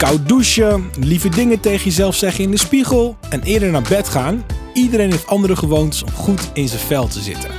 [0.00, 4.44] Koud douchen, lieve dingen tegen jezelf zeggen in de spiegel en eerder naar bed gaan.
[4.74, 7.50] Iedereen heeft andere gewoontes om goed in zijn vel te zitten.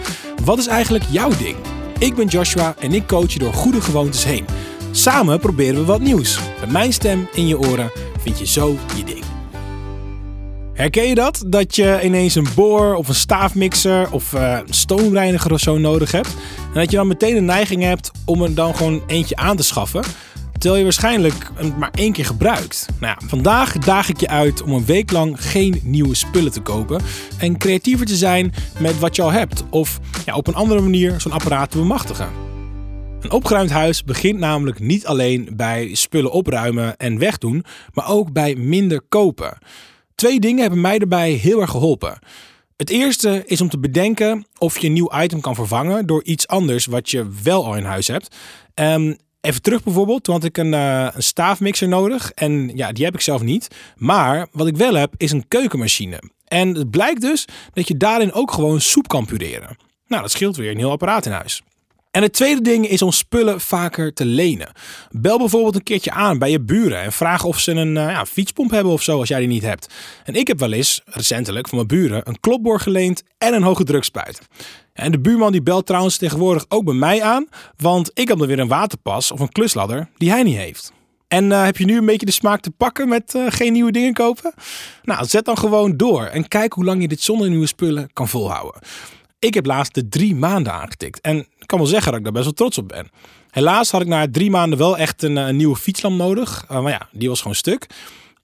[0.43, 1.55] Wat is eigenlijk jouw ding?
[1.99, 4.45] Ik ben Joshua en ik coach je door goede gewoontes heen.
[4.91, 6.39] Samen proberen we wat nieuws.
[6.59, 9.23] Met mijn stem in je oren vind je zo je ding.
[10.73, 11.43] Herken je dat?
[11.47, 16.11] Dat je ineens een boor of een staafmixer of uh, een stoomreiniger of zo nodig
[16.11, 16.29] hebt.
[16.73, 19.63] En dat je dan meteen de neiging hebt om er dan gewoon eentje aan te
[19.63, 20.03] schaffen.
[20.61, 22.85] Terwijl je waarschijnlijk maar één keer gebruikt.
[22.99, 26.61] Nou ja, vandaag daag ik je uit om een week lang geen nieuwe spullen te
[26.61, 27.01] kopen.
[27.39, 29.63] En creatiever te zijn met wat je al hebt.
[29.69, 32.29] Of ja, op een andere manier zo'n apparaat te bemachtigen.
[33.21, 38.55] Een opgeruimd huis begint namelijk niet alleen bij spullen opruimen en wegdoen, maar ook bij
[38.55, 39.57] minder kopen.
[40.15, 42.19] Twee dingen hebben mij daarbij heel erg geholpen.
[42.77, 46.47] Het eerste is om te bedenken of je een nieuw item kan vervangen door iets
[46.47, 48.35] anders wat je wel al in huis hebt.
[48.75, 53.05] Um, even terug bijvoorbeeld, toen had ik een, uh, een staafmixer nodig en ja, die
[53.05, 53.67] heb ik zelf niet.
[53.95, 56.21] Maar wat ik wel heb is een keukenmachine.
[56.47, 59.77] En het blijkt dus dat je daarin ook gewoon soep kan pureren.
[60.07, 61.61] Nou, dat scheelt weer een heel apparaat in huis.
[62.11, 64.71] En het tweede ding is om spullen vaker te lenen.
[65.09, 68.25] Bel bijvoorbeeld een keertje aan bij je buren en vraag of ze een uh, ja,
[68.25, 69.93] fietspomp hebben of zo als jij die niet hebt.
[70.23, 73.83] En ik heb wel eens, recentelijk, van mijn buren een klopboor geleend en een hoge
[73.83, 74.41] drukspuit.
[74.93, 78.47] En de buurman die belt trouwens tegenwoordig ook bij mij aan, want ik heb dan
[78.47, 80.91] weer een waterpas of een klusladder die hij niet heeft.
[81.27, 83.91] En uh, heb je nu een beetje de smaak te pakken met uh, geen nieuwe
[83.91, 84.53] dingen kopen?
[85.03, 88.27] Nou, zet dan gewoon door en kijk hoe lang je dit zonder nieuwe spullen kan
[88.27, 88.81] volhouden.
[89.41, 91.21] Ik heb laatst de drie maanden aangetikt.
[91.21, 93.09] En ik kan wel zeggen dat ik daar best wel trots op ben.
[93.49, 96.65] Helaas had ik na drie maanden wel echt een, een nieuwe fietslamp nodig.
[96.71, 97.87] Uh, maar ja, die was gewoon stuk.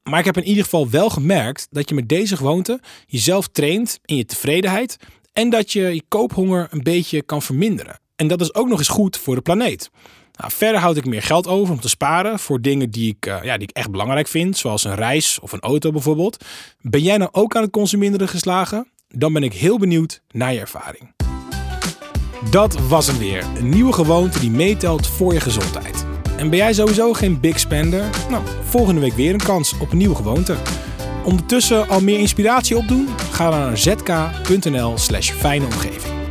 [0.04, 4.00] Maar ik heb in ieder geval wel gemerkt dat je met deze gewoonte jezelf traint
[4.06, 4.98] in je tevredenheid.
[5.34, 8.00] En dat je je koophonger een beetje kan verminderen.
[8.16, 9.90] En dat is ook nog eens goed voor de planeet.
[10.34, 13.44] Nou, verder houd ik meer geld over om te sparen voor dingen die ik, uh,
[13.44, 16.46] ja, die ik echt belangrijk vind, zoals een reis of een auto bijvoorbeeld.
[16.82, 18.92] Ben jij nou ook aan het consumeren geslagen?
[19.08, 21.16] Dan ben ik heel benieuwd naar je ervaring.
[22.52, 23.46] Dat was hem weer.
[23.58, 26.06] Een nieuwe gewoonte die meetelt voor je gezondheid.
[26.38, 28.10] En ben jij sowieso geen big spender?
[28.30, 30.56] Nou, volgende week weer een kans op een nieuwe gewoonte.
[31.24, 33.08] Ondertussen al meer inspiratie opdoen?
[33.32, 36.27] Ga dan naar zk.nl slash fijne omgeving.